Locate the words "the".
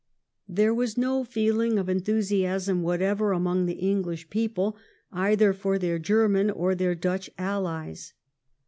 3.67-3.75